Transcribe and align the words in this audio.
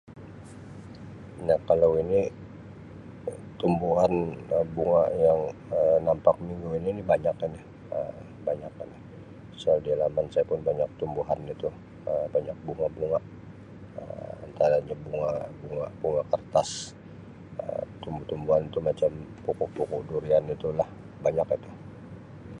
Nah 1.45 1.57
kalau 1.69 1.91
ini 2.03 2.19
tumbuhan 3.61 4.13
Um 4.55 4.65
bunga 4.75 5.03
yang 5.25 5.39
Um 5.77 5.99
nampak 6.07 6.35
minggu 6.47 6.69
ini 6.79 6.89
banyak 7.11 7.35
ini 7.47 7.61
Um 7.97 8.17
banyak 8.47 8.73
ini 8.83 8.97
pasal 9.51 9.77
di 9.85 9.91
laman 10.01 10.25
saya 10.33 10.45
pun 10.51 10.59
banyak 10.69 10.89
tumbuhan 10.99 11.39
itu 11.53 11.69
Um 12.09 12.25
banyak 12.33 12.57
bunga-bunga 12.65 13.19
Um 14.01 14.33
antaranya 14.45 14.95
bunga 15.05 15.29
bunga 15.61 15.87
bunga 16.01 16.21
kertas 16.33 16.69
Um 17.63 17.87
tumbuh-tumbuhan 18.03 18.63
tu 18.73 18.79
macam 18.89 19.11
pokok-pokok 19.45 20.01
durian 20.09 20.43
itu 20.55 20.67
lah 20.79 20.89
banyak 21.25 21.45
itu. 21.57 21.69